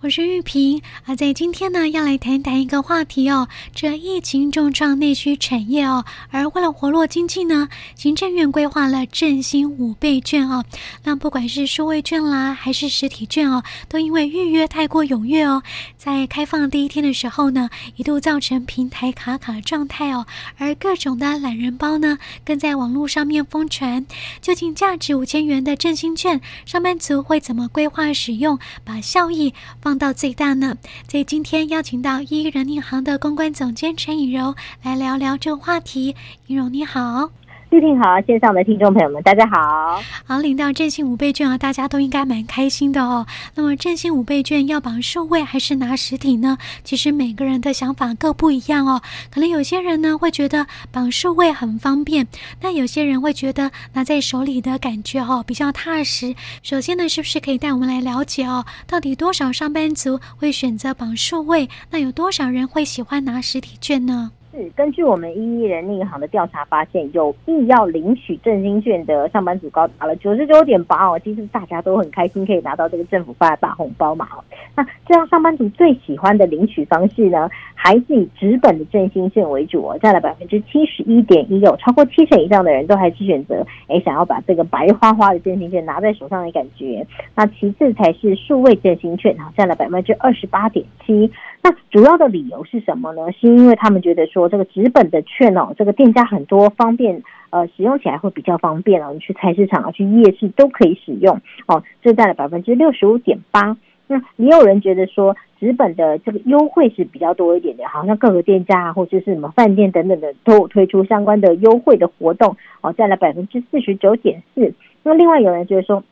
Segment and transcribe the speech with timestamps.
[0.00, 3.48] 我是玉萍啊，在今天呢，要来谈谈一个话题哦。
[3.74, 10.64] 这疫情重创内需产业哦，而为了活络经济呢，行政院规划了振兴五倍券哦。
[11.02, 15.64] 那不管是数位券啦，还是实体券哦，都因为预约太过踊跃哦，
[15.96, 20.24] 在开放第一天的时候呢，一度造成平台卡卡状态哦。
[20.58, 24.06] 而各种的懒人包呢，更在网络上面疯传。
[24.40, 29.52] 究竟价值五千元的振兴券，上班族会怎么规划使用，把效益
[29.88, 30.76] 放到最大呢？
[31.10, 36.14] 所以今天邀请到一人银行的公关总监陈以柔来聊聊这个话题。
[36.46, 37.30] 以柔你好。
[37.70, 40.00] 玉萍好，线上的听众朋友们，大家好。
[40.24, 43.26] 好，领到振兴五倍券啊，大家都应该蛮开心的哦。
[43.54, 46.56] 那么振兴五倍券要绑数位还是拿实体呢？
[46.82, 49.02] 其实每个人的想法各不一样哦。
[49.30, 52.26] 可能有些人呢会觉得绑数位很方便，
[52.62, 56.34] 那有些人会觉得拿在手里的感觉哦比较踏实。
[56.62, 61.68] 首先呢，是不是可以带我们来了解哦，到底多少上班族会选择绑数位？
[61.90, 64.32] 那有多少人会喜欢拿实体券呢？
[64.58, 74.42] 是根据我们一一人银行的调查发现，有意要领取振兴券的上班族高达了九十九点八哦，其实大家都很开心可以拿到这个政府发的大红包嘛哦。
[74.74, 87.06] 那这样上班族最喜欢的领取方式呢，还是以纸本的振兴券为主哦，占了百分之七十一点一，有超过七成以上的人都还是选择哎想要把这个白花花的振兴券拿在手上的感觉。
[87.36, 91.30] 那其次才是数位振兴券哈，占了百分之二十八点七。
[91.60, 93.30] 那主要的理由是什么呢？
[93.32, 99.12] 是因为他们觉得说这个纸本的券哦，这个店家很多方便，呃，使用起来会比较方便哦。
[99.12, 101.82] 你去菜市场啊，去夜市都可以使用哦。
[102.02, 103.76] 这占了百分之六十五点八。
[104.06, 114.72] 那也有人觉得说，纸本的这个优惠是比较多一点的，好像各个店家啊，或者是什么饭店等等的都有推出相关的优惠的活动哦，占了百分之四十九点四。
[115.02, 116.02] 那另外有人觉得说，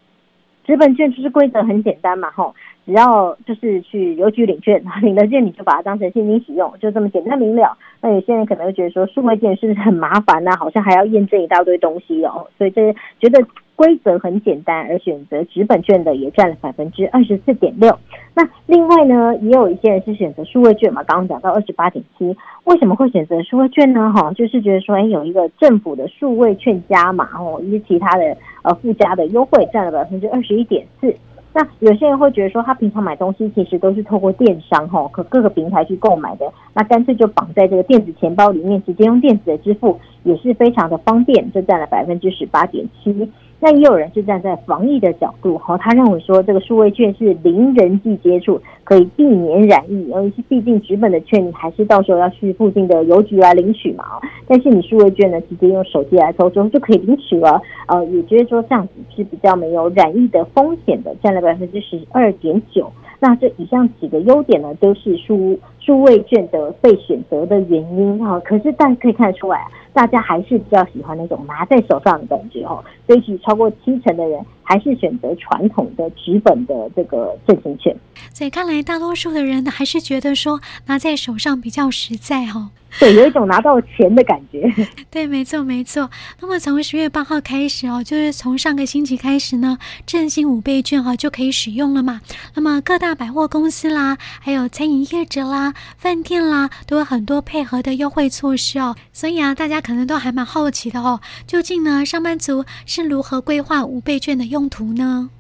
[0.67, 2.55] 纸本券就是规则很简单嘛，吼。
[2.87, 7.77] 只要就是去邮局领券，领了券你就把它当成现金使用，就这么简单明了。
[8.01, 10.53] 那有些人可能会觉得说，数位券是不是很麻烦呢？
[10.57, 12.47] 好像还要验证一大堆东西哦。
[12.57, 13.45] 所以这觉得
[13.75, 17.99] 规则很简单而选择纸本券的也占了百分之二十四点六。
[18.35, 22.37] 那另外呢，也有一些人是选择数位券嘛，刚刚讲到二十八点七。
[22.65, 24.13] 为什么会选择数位券呢？
[24.15, 31.13] 哈，就是觉得说，哎，有一个政府的数位券加码哦，以及其他的呃附加的优惠，占了百分之二十一点四。
[31.57, 43.11] 那有些人会觉得说，他平常买东西其实都是透过电商哈，和各个平台去购买的，那干脆就绑在这个电子钱包里面，直接用电子的支付也是非常的方便，就占了百分之十八点七。
[43.59, 54.05] 那也有人是站在防疫的角度，哈，他认为说这个数位券是零人际接触，可以避免染疫，因为毕竟纸本的券你还是到时候要去附近的邮局来领取嘛，
[54.47, 62.93] 但是你数位券呢，直接用手机来抽中就可以领取了，呃，也觉得说这样子是比较没有染疫的风险的，占了百分之十二点九。
[63.19, 68.41] 那这以上几个优点呢，都是数数位券的被选择的原因哈。
[68.41, 72.85] 可是大家可以看得出来，啊大家还是比较喜欢那种拿在手上的感觉哈。
[73.07, 77.97] 所以其实超过七成的人还是选择传统的纸本的这个振兴券。
[78.35, 82.71] 所以看来大多数的人，还是觉得说拿在手上比较实在哈。
[82.99, 84.73] 对，有一种拿到钱的感觉。
[85.11, 86.09] 对，没错，没错。
[86.41, 89.77] 那么从十月八号开始哦，就是从上个星期开始呢，
[90.07, 92.23] 振兴五倍券哈就可以使用了嘛。
[92.55, 98.95] 那么各大百货公司啦，还有餐饮业者啦、饭店啦，都有很多配合的优惠措施哦。
[99.13, 105.31] 所以啊，大家可能都还蛮好奇的哦，究竟呢，上班族是如何规划五倍券的用途呢？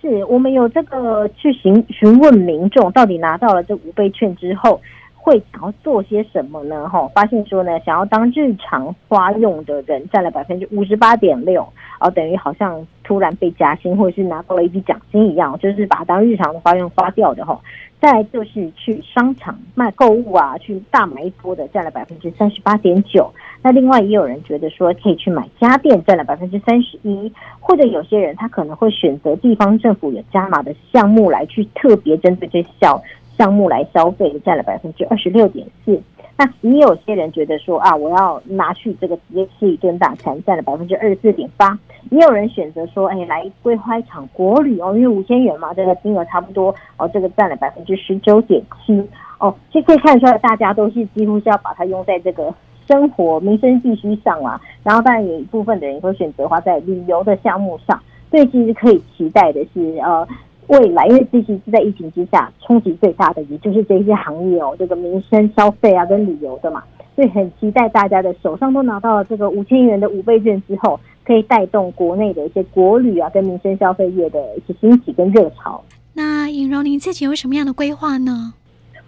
[0.00, 4.80] 是我们有这个去询询问民众，到底拿到了这五倍券之后。
[5.24, 6.88] 会想要做些什么呢？
[6.88, 11.62] 哈，发现说呢，想要当日常花用的人占了百分之五十八点六，
[12.00, 17.56] 哦，等于好像突然被加薪或者是拿到了一笔奖金一样，就是把它当日常的花用花掉的哈。
[18.02, 23.32] 再就是去商场卖购物啊，去大买一波的占了百分之三十八点九。
[23.62, 33.00] 那另外也有人觉得说可以去买家电，占了百分之三十一，或者有些人他可能会选择地方政府有加码的项目来去特别针对这小。
[33.38, 35.98] 项目来消费占了百分之二十六点四，
[36.42, 41.78] 那也有些人觉得说啊，我要拿去这个直接吃一顿大餐，占了百分之二十四点八。
[42.10, 49.00] 也有人选择说，哎，来规划一场国旅哦，因为五千元嘛，这个金额差不多哦，这个占了百分之十九点七
[49.38, 49.54] 哦。
[49.72, 52.52] 其实可以看出来，大家都是几乎是要把它用在这个
[52.88, 54.60] 生活民生必需上啊。
[54.82, 60.26] 然后当然有一部分的人会选择花在旅游的项目上，所以其实可以期待的是呃。
[60.68, 66.82] 未来，因为这些是在疫情之下冲击最大的，也就是这些行业哦，这个民生消费啊跟旅游的嘛，
[67.14, 75.82] 所以很期待大家的手上都拿到了这个五千元的五倍券之后，可以带动国内的一些国旅啊跟民生消费业的一些兴起跟热潮。
[76.14, 78.54] 那尹柔，您自己有什么样的规划呢？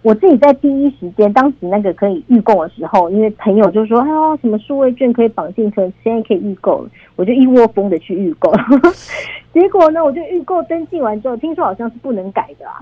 [0.01, 6.87] 我自己在第一时间，当时那个可以预购的时候，因为朋友就说：“哎呦，什么数位券可以绑进车，现在可以预购。”
[7.17, 8.51] 我就一窝蜂的去预购。
[9.55, 12.75] 结果呢，我就预购登记完之后，听说好像是不能改的啊。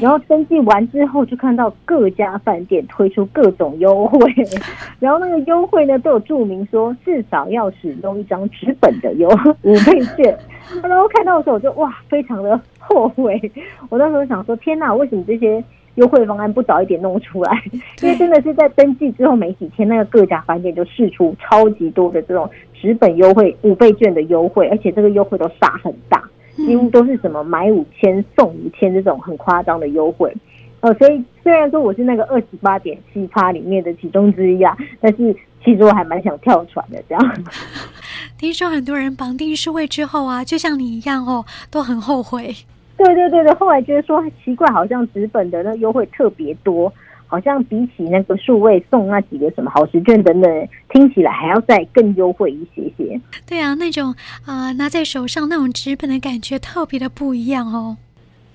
[0.00, 4.32] 然后登记完之后，就看到各家饭店推出各种优惠，
[5.00, 9.28] 然后那个优惠呢都有注明说至少要使用一张纸本的优
[9.62, 10.38] 五倍券。
[10.84, 13.36] 然后看到的时候，我就哇，非常的后悔。
[13.90, 15.62] 我那时候想说：“天哪，为什么这些？”
[15.96, 17.62] 优惠方案不早一点弄出来，
[18.00, 22.48] 因为真的是在登记之后没几天，那个各家饭店就试出超级多的这种
[22.80, 26.22] 纸本优惠五倍券的优惠，而且这个优惠都杀很大，
[26.56, 30.34] 几乎都是什么买五千送五千这种很夸张的优惠。
[30.80, 37.02] 呃，所以虽然说我是那个二十八点七趴里面的其中之一啊，但是其实我还蛮想跳船的。
[37.06, 37.44] 这样，
[38.38, 42.54] 听说很多人绑定数位之后啊，就像你一样哦，都很后悔。
[42.96, 46.90] 对对对对，后来觉得说奇怪，好像纸本的那优惠特别多，
[47.30, 53.20] 好像比起那个数位送那几个什么好食券等等，听起来还要再更优惠一些些。
[53.46, 54.12] 对啊，那种
[54.44, 57.96] 啊、拿在手上那种纸本的感觉特别的不一样哦。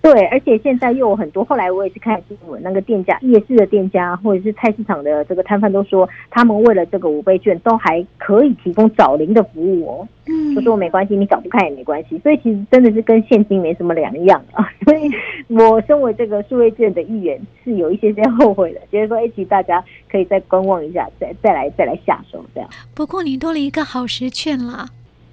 [0.06, 1.44] 对，而且现在又有很多。
[1.44, 10.08] 后来我也是看新闻，那个店家、夜市的店家或者是菜市场的这个摊贩都说，他们为了这个五倍券，都还可以提供找零的服务哦。
[10.28, 12.20] 嗯，就说没关系，你找不开也没关系。
[12.20, 14.70] 所以其实真的是跟现金没什么两样啊。
[14.86, 15.10] 所以
[15.48, 18.82] 我身为这个数位券的一员，是有一些些后悔的。
[18.92, 22.70] 觉得说，一起大家可以再观望一下，再再来再来下手这样。
[22.94, 24.86] 不过你多了一个好时券了。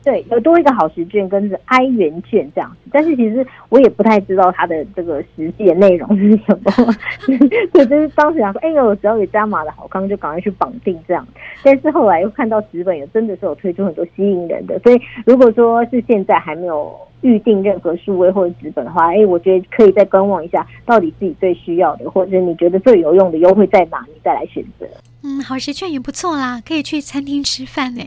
[0.04, 6.94] 对，有多一个好时券跟着哀元券这样子，但是其实我也不太知道它的这个实际的内容是什么。
[7.72, 11.26] 对，就是当时想说，哎呦，只要有加码的好康，就赶快去绑定这样。
[11.62, 24.86] 但是后来又看到纸本有真的是有推出很多吸引人的，所以如果说是现在还没有预定任何数位或者纸本的话，哎，我觉得可以再观望一下，到底自己最需要的，或者你觉得最有用的优惠在哪，你再来选择。
[25.22, 28.02] 嗯，好时券也不错啦，可以去餐厅吃饭呢。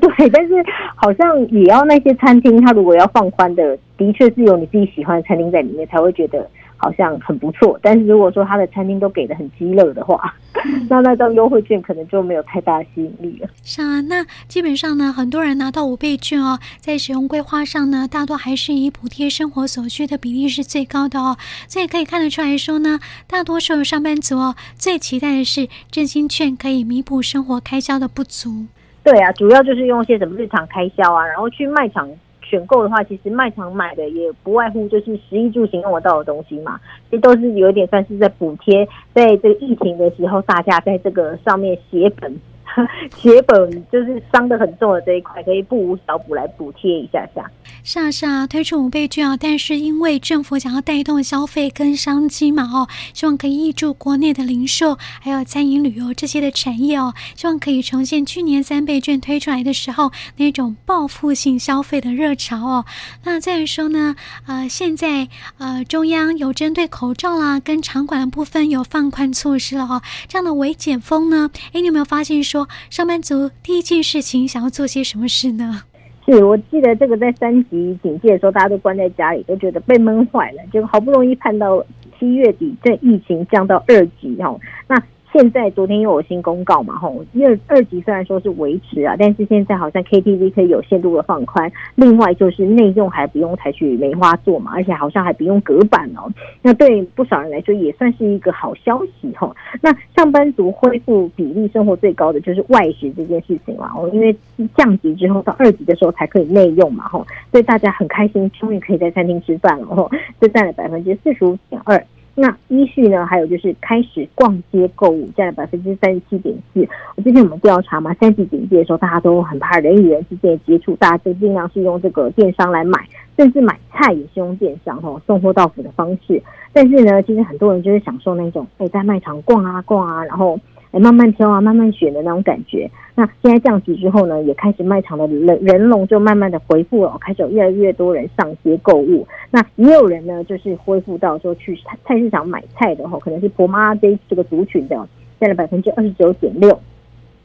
[0.00, 0.54] 对，但是
[0.96, 7.78] 好像也要那些餐厅，它如果要放宽的，的确是有你自己喜欢的餐厅在里面，才会觉得好像很不错。
[7.82, 10.34] 但是如果说他的餐厅都给的很鸡肋的话，
[10.90, 13.48] 那那张优惠券可能就没有太大吸引力了。
[13.62, 21.36] 是啊，那基本上呢，很多人拿到五倍券哦，在使用规划上呢，大多还是以补贴生活所需的比例是最高的哦。
[21.68, 22.98] 所以可以看得出来说呢，
[23.28, 28.66] 大多数的上班族哦，最期待的是振兴券可以弥补生活开销的不足。
[29.10, 32.06] 对啊，主要就是用一些什么日常开销啊，然后去卖场
[32.42, 36.78] 选购的话，其实卖场买的也不外乎就是食衣住行用得到的东西嘛，
[37.10, 42.38] 这都是有点算是在补贴，在这个疫情的时候，大家在这个上面写本。
[43.16, 47.50] 血本就是伤得很重的这一块，可以不无小补来补贴一下下。
[47.82, 62.84] 是啊，是啊，推出五倍券啊，但是因为政府想要带动消费跟商机嘛，哦，希望可以挹注国内的零售还有餐饮旅游这些的产业哦，希望可以重现去年三倍券推出来的时候那种报复性消费的热潮哦。
[63.24, 64.16] 那再说呢，
[64.46, 65.28] 呃，现在
[65.58, 72.67] 呃中央有针对口罩啦跟场馆的部分有放宽措施了哦，这样的微解封呢，诶，你有没有发现说？
[72.90, 75.82] 上班族第一件事情想要做些什么事呢？
[76.26, 81.84] 是我记得这个在三级警戒的时候，大家都关在家里，都觉得被闷坏了，就好不容易盼到
[82.18, 84.96] 七月底，这疫情降到二级哦，那。
[85.32, 96.32] 现在昨天又有新公告嘛，吼，二二级虽然说是维持啊，但是现在好像 KTV 可以有限度的放宽，另外就是内用还不用采取梅花座嘛，而且好像还不用隔板哦。
[96.62, 99.54] 那对不少人来说也算是一个好消息吼。
[99.82, 104.34] 那上班族恢复比例生活最高的就是外食这件事情嘛，哦，因为
[104.74, 112.02] 降级之后到二级的时候才可以内用嘛，吼，所以大家很开心，终于可以在餐厅吃饭了，吼，这占了百分之四十五点二。
[112.40, 116.86] 那依序呢，还有就是开始逛街购物，占了百分之三十七点四。
[117.16, 123.04] 我之前我们调查嘛，三级警戒的时候，大家都很怕人与人之间的接触，大家就尽量是用这个电商来买，
[123.36, 126.40] 甚至买菜也是用电商哦，送货到府的方式。
[126.72, 130.58] 但是呢，其实很多人就是享受那种哎，在卖场逛啊逛啊，然后。
[130.90, 132.90] 哎，慢慢挑啊，慢慢选的那种感觉。
[133.14, 139.26] 那现在降级之后呢，也开始卖场的人人龙就慢慢的恢复了，开始有越来越多人上街购物。
[139.50, 145.08] 那也有人呢，就是恢复到说去菜市场买菜的哈，可能是婆妈这这个族群的，
[145.40, 146.78] 占了百分之二十九点六。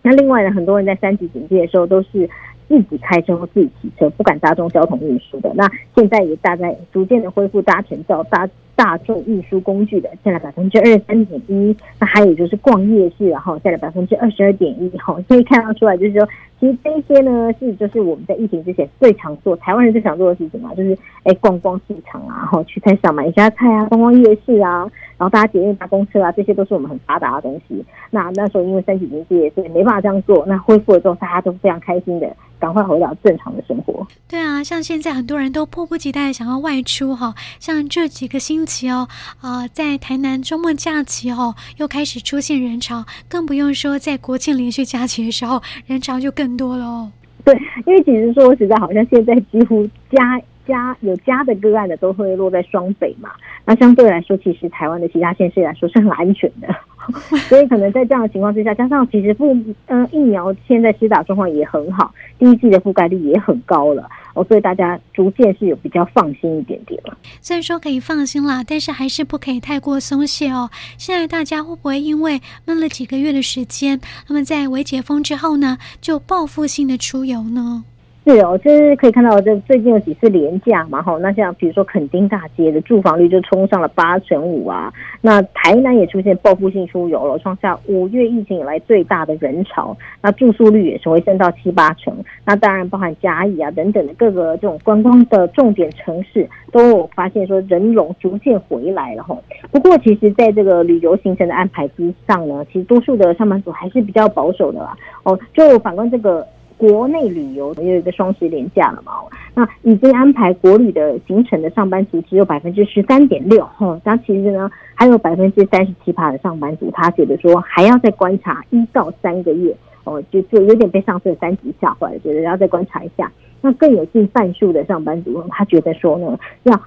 [0.02, 2.30] 那另外呢，很多人在三级警戒的时候都是
[2.68, 5.52] 自己开车或自己骑车，不敢大众交通运输的。
[5.56, 16.28] 那现在也大概逐渐的恢复搭乘到大大众运输工具的占了百分之二十三点一，那还有就是逛夜市，然后占了百分之二十二点一，哈，所以看到出来就是说，
[16.64, 27.84] 其实这一些呢是就是我们在疫情之前最常做，台湾人最常做的事情嘛，就是哎逛逛市场啊，然后去菜市场买一下菜啊，逛逛夜市啊，然后大家捷运搭公车啊，这些都是我们很发达的东西。
[28.12, 32.34] 那那时候因为三级警戒，所以没办法这样做，那恢复了之后，大家都非常开心的。
[32.60, 34.08] 赶快回到正常的生活。
[34.26, 39.06] 对啊，像现在很多人都迫不及待想要外出哈，像这几个星期哦，
[39.42, 47.12] 呃，在台南周末假期哦，又开始出现人潮，更不用说在国庆连续假期的时候，人潮就更多了哦。
[47.44, 47.54] 对，
[47.86, 53.32] 因为其实说实在，好像现在几乎家家有家的个案的都会落在双北嘛，
[53.66, 56.68] 那相对来说，其实台湾的其他县市来说是很安全的。
[57.50, 59.54] 所以可能在这样的情况之下，加上其实不，
[59.88, 67.18] 嗯、疫苗现在施打状况也很好，第一季的覆盖率也很高了哦，所以大家逐渐是有比较放心一点点了。
[67.42, 70.70] 虽然说可以放心啦，但是还是不可以太过松懈哦。
[70.98, 77.84] 现在大家会不会因为闷了几个月的时间，那么在微解封之后呢，就报复性的出游呢？
[78.26, 92.16] 是哦，就是可以看到这最近有几次连假嘛，哈，那像比如说垦丁大街的住房率就冲上了八成五啊，那台南也出现报复性出游了，创下五月疫情以来最大的人潮，那住宿率也是回升到七八成，
[92.46, 99.38] 那当然包含嘉义啊等等的各个这种观光的重点城市，都有发现说人龙逐渐回来了哈。
[99.70, 106.48] 不过其实在这个旅游行程的安排之上呢，其实多数的上班族还是比较保守的啦，哦，就反观这个。
[106.78, 109.14] 国内旅游又有一个双十连假了嘛？
[109.54, 123.32] 那已经安排国旅的行程的上班族只有百分之十三点六，哈，那其实呢还有百分之三十七趴的上班族，他觉得说还要再观察一到三个月，哦，就就有点被上次的三级吓坏了，觉得要再观察一下。
[123.62, 126.80] 那更有近半数的上班族，他觉得说呢要。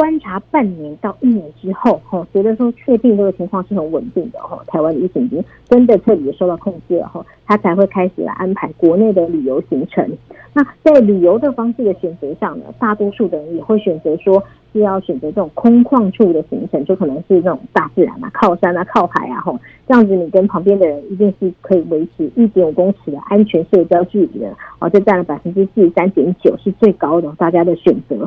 [0.00, 10.10] 观察半年到一年之后，哈，觉得说确定这个情况是很稳定的，哈，台湾的疫情已经真的彻底受到控制了，哈，他才会开始来安排国内的旅游行程。
[10.54, 14.42] 那在旅游的方式的选择上呢，大多数的人也会选择说
[14.72, 28.26] 是要选择这种空旷处的行程，就可能是这种大自然啊、靠山啊、靠海啊，哈，这样子你跟旁边的人一定是可以维持一点五公尺的安全社交距离的，哦，这占了百分之四十三点九，是最高的，大家的选择。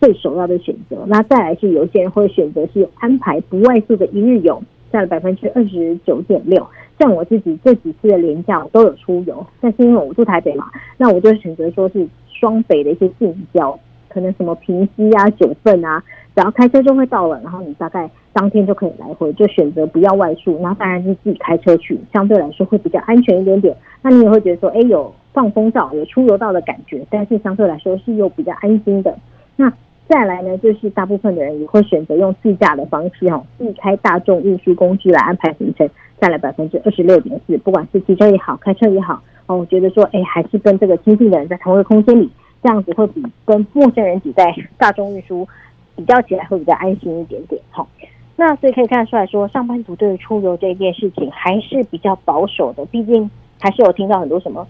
[0.00, 6.66] 最首要的选择，那再来是有些人会选择是安排不外宿的一日游，占了百分之二十九点六。
[6.98, 13.78] 像我自己这几次的连假我都有出游，但是因为我住台北嘛，那我就选择说是双北的一些近郊，
[14.08, 16.02] 可能什么平溪啊、九份啊，
[16.34, 23.76] 只要开车就会到了，然后你大概当天就可以来回，就选择不要外宿，那当然是自己开车去，相对来说会比较安全一点点。
[24.02, 29.14] 那你也会觉得说，哎，有放风照，有出游到的感觉，但是相对来说是又比较安心的。
[29.56, 29.72] 那
[30.10, 35.88] 再来呢，就是大部分的人也会选择用自驾的方式，哈，避开大众运输工具来安排行程，
[36.20, 37.56] 占了百分之二十六点四。
[37.58, 42.28] 不管是骑车也好，开车也好，哦，我觉得说，哎，还是跟这个亲近的人在同一个空间里，
[42.60, 45.46] 这样子会比跟陌生人挤在大众运输
[45.94, 47.86] 比较起来会比较安心一点点，哈。
[48.34, 54.66] 那所以可以看得出来说，上班族对于出游这件事情还是比较保守的，毕竟还是有听到很多什么。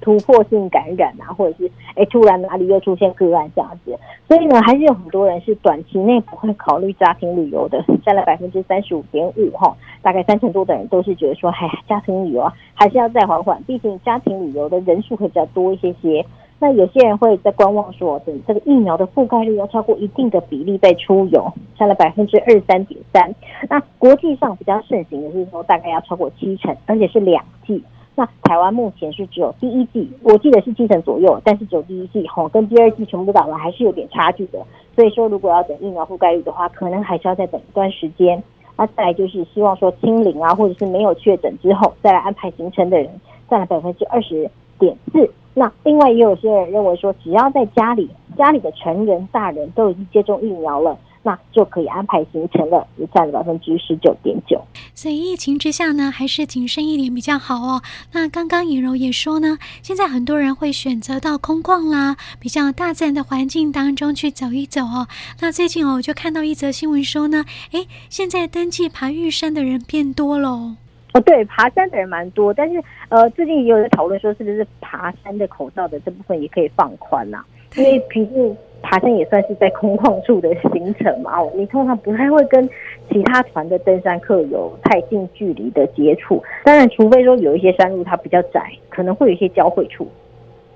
[0.00, 16.24] 突破性感染啊，或者是哎，突然哪里又出现个案这样子，所以呢，还是有很多人是短期内不会考虑家庭旅游的， 占了百分之三十五点五哈，大概三成多的人都是觉得说，哎，家庭旅游啊，还是要再缓缓，毕竟家庭旅游的人数会比较多一些些。
[16.62, 23.34] 那有些人会在观望说，等这个疫苗的覆盖率要超过一定的比例再出游，占了百分之二三点三。
[23.66, 27.82] 那国际上比较盛行的是说，大概要超过七成，而且是两剂。
[28.20, 34.58] 那台湾目前是只有第一剂，我记得是七成左右，但是只有第一剂吼，跟第二剂全部打完还是有点差距的。
[34.94, 38.42] 所以说，如果要等疫苗覆盖率的话，可能还是要再等一段时间。
[38.76, 43.08] 那再来就是希望说清零啊，或者是没有确诊之后再来安排行程的人，
[43.48, 45.30] 占了百分之二十点四。
[45.54, 50.98] 那另外也有些人认为说，只要在家里，家里的成人大人都已经接种疫苗了。
[51.22, 54.58] 那就可以安排行程了，也占了百分之十九点九。
[54.94, 57.82] 所以疫情之下呢，还是谨慎一点比较好哦。
[58.12, 65.08] 那刚刚尹柔也说呢，现在很多人会选择到空旷啦，比较大自然的环境当中去走一走哦。
[65.40, 70.76] 那最近哦，我就看到一则新闻说呢，诶，现在登记爬玉山的人变多喽。
[71.12, 77.44] 哦，对，爬山的人蛮多，但是呃，最近也有人讨论说，是不是爬山的口罩的这部分也可以放宽呐、啊？
[77.76, 78.56] 因为毕竟。
[78.82, 82.68] 爬山也算是在空旷处的行程嘛，哦，你通常不太会跟
[83.10, 90.08] 其他团的登山客有太近距离的接触，当然，除非说有一些山路它比较窄，可能会有一些交汇处，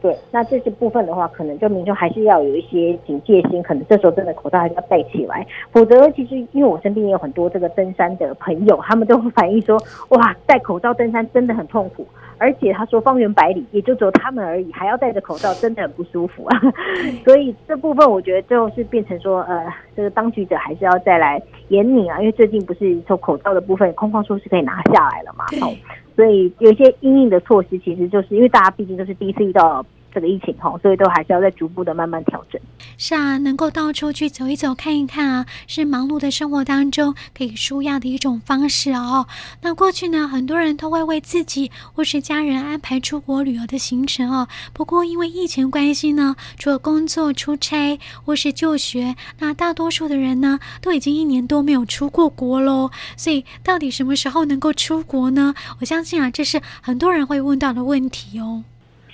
[0.05, 12.07] 对，那这些部分的话，可能就民众还是要有一些警戒心，可能这时候真的口罩还是要戴起来，否则其实因为我身边也有很多这个登山的朋友，他们都会反映说，哇，戴口罩登山真的很痛苦，
[12.37, 16.61] 而且他说方圆百里也就只有他们而已，还要戴着口罩，真的很不舒服啊。
[17.25, 25.73] 所以这部分我觉得最后是变成说，呃，这个当局者还是要再来严谨啊，因为最近不是从口罩的部分空旷处是可以拿下来了嘛，好。
[26.17, 32.61] 所以有一些因应的措施，其实就是因为大家毕竟都是第一次遇到这个疫情哈，所以都还是要再逐步的慢慢调整。
[32.97, 39.27] 是啊，能够到处去走一走、看一看啊，是忙碌的生活当中可以舒压的一种方式哦。
[39.63, 44.47] 那过去呢，很多人都会为自己或是家人安排出国旅游的行程哦。
[44.73, 52.91] 不过因为疫情关系呢，除了工作、出差或是就学，那大多数的人呢，都已经一年多没有出过国喽。
[53.17, 55.55] 所以到底什么时候能够出国呢？
[55.81, 58.63] 我相信啊，这是很多人会问到的问题哦。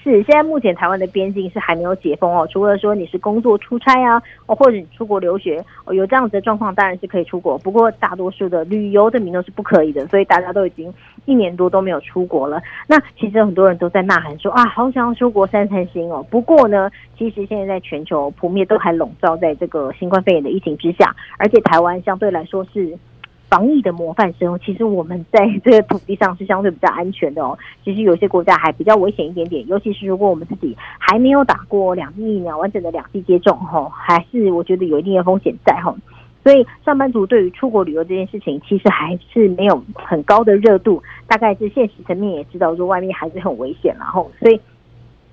[0.02, 2.48] 是，现在目前台湾的边境是还没有解封哦。
[2.50, 7.58] 除了说你是工作出差啊，哦，或者你出国留学，哦，有这样子的状况，当然是可以出国。
[7.58, 10.92] 不过大多数的旅游的民众是不可以的，所以大家都已经
[11.26, 12.62] 一年多都没有出国了。
[12.86, 16.24] 那其实很多人都在呐喊说啊，好想要出国散散心哦。
[16.30, 22.96] 不过呢，其实现在在全球扑灭都还笼罩在这个新冠肺炎的疫情之下，而且台湾相对来说是。
[23.50, 27.58] 防疫的模范生，其实我们在这个土地上是相对比较安全的哦。
[27.84, 35.92] 其实有些国家还比较危险一点点，尤其是如果我们自己还没有打过两剂疫苗，完整的两剂接种哈，还是我觉得有一定的风险在哈。
[36.44, 41.02] 所以上班族对于出国旅游这件事情，其实还是没有很高的热度。
[41.26, 44.60] 大概是现实层面也知道说外面还是很危险，然后所以。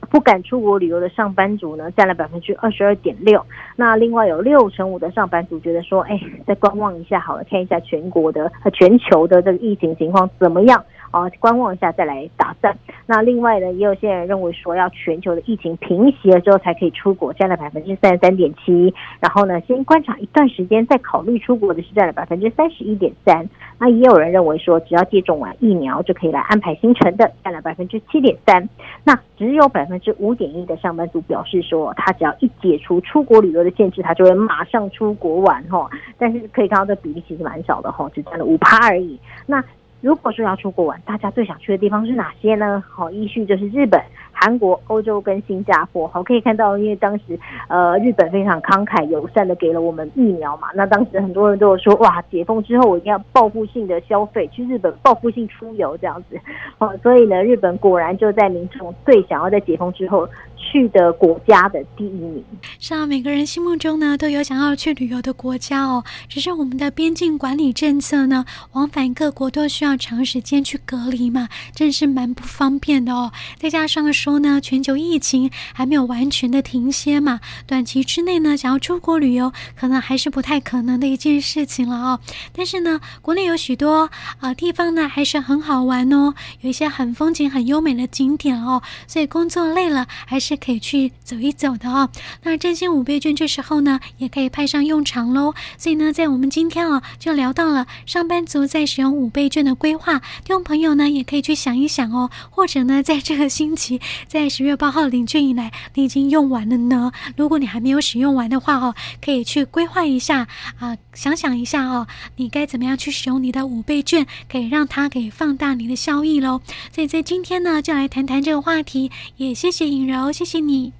[0.10, 3.46] 不敢出国旅游的上班族呢，占了百分之二十二点六。
[3.76, 10.84] 那另外有六成五的上班族觉得说，哎，再观望一下好了，看一下全国的全球的这个疫情情况怎么样。
[11.12, 12.78] 啊，观望一下再来打算。
[13.06, 18.94] 那另外呢，也有些人认为说，要全球的疫情平息了之后才可以出国，占了百分之三十三点七。
[19.20, 23.48] 然后呢，先观察一段时间再考虑出国的是占了百分之三十一点三。
[23.80, 28.68] 那也有人认为说，只要接种完疫苗就可以来安排行程的，占了百分之七点三。
[29.04, 35.90] 那只有百分之五点一的上班族表示说，他只要一解除出国旅游的限制，他就会马上出国玩哈。
[36.18, 39.18] 但是可以看到这比例其实蛮少的哈，只占了五趴而已。
[39.46, 39.64] 那
[40.08, 42.82] 如果说要出国玩，大家最想去的地方是哪些呢？
[42.88, 44.02] 好，依序就是日本。
[44.39, 56.39] 韩国、欧洲跟新加坡，好，可以看到，因为当时呃日本非常慷慨友善的给了我们疫苗嘛，那当时很多人都有说，哇，解封之后我一定要报复性的消费，去日本报复性出游这样子，
[56.78, 62.43] 好，所以呢，日本果然就在民众最想要在解封之后去的国家的第一名。
[62.80, 73.97] 是啊，每个人心目中呢都有想要去旅游的国家哦，只是我们的边境管理政策呢，往返各国都需要长时间去隔离嘛，真是蛮不方便的哦，再加上。
[74.28, 82.20] 说呢，全球疫情还没有完全的停歇嘛，短期之内呢，想要出国旅游，可能还是不太可能的一件事情了哦。
[82.52, 84.10] 但是呢，国内有许多
[84.42, 92.10] 啊、地方呢，还是很好玩哦，有一些很风景很优美的景点哦，所以工作累了，还是可以去走一走的哦。
[92.44, 95.54] 那振兴五倍券这时候呢，也可以派上用场喽。
[95.78, 104.02] 所以呢，在我们今天啊，就聊到了上班族在使用五倍券的规划，听众朋友呢，也可以去想一想哦，或者呢，在这个星期。
[104.27, 107.12] 在十月八号领券以来，你已经用完了呢。
[107.36, 110.47] 如果你还没有使用完的话哦，可以去规划一下
[110.80, 116.62] 啊、想想一下哦，你该怎么样去使用你的五倍券，可以让它给放大你的效益喽。
[116.91, 119.12] 所以在今天呢，就来谈谈这个话题。
[119.38, 120.93] 也谢谢颖柔，谢谢你，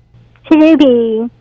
[0.50, 1.37] 谢谢玉萍。